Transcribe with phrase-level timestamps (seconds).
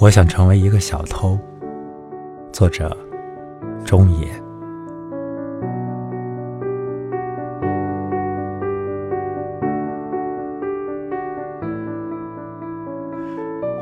[0.00, 1.38] 我想成为一个小偷。
[2.52, 2.96] 作者：
[3.84, 4.26] 中野。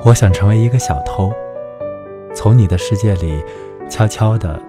[0.05, 1.33] 我想成为一个小偷，
[2.35, 3.43] 从你的世界里
[3.89, 4.61] 悄悄地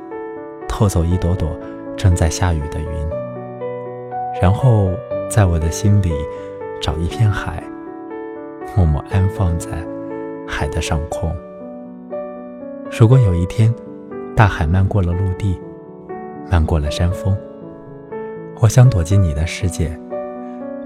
[0.68, 1.50] 偷走一朵朵
[1.98, 2.88] 正在下雨的云，
[4.42, 4.90] 然后
[5.30, 6.12] 在我的心里
[6.82, 7.64] 找一片海，
[8.76, 9.70] 默默安放在
[10.62, 11.36] 海的上空。
[12.92, 13.74] 如果有一天，
[14.36, 15.60] 大海漫过了陆地，
[16.52, 17.36] 漫过了山峰，
[18.60, 20.00] 我想躲进你的世界，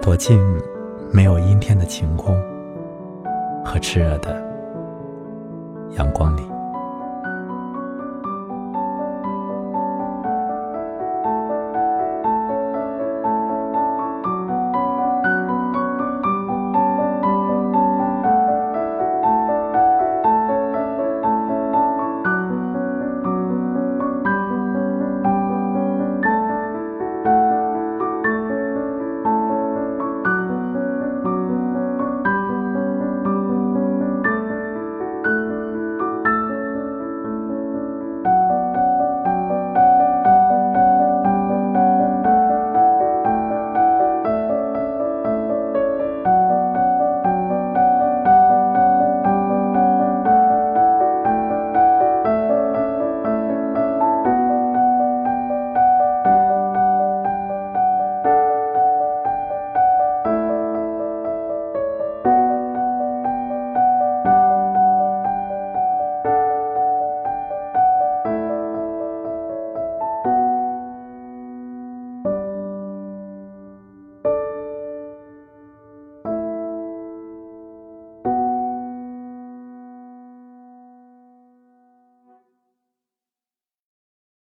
[0.02, 0.40] 躲进
[1.12, 2.34] 没有阴天的晴空
[3.66, 4.42] 和炽热的
[5.98, 6.55] 阳光里。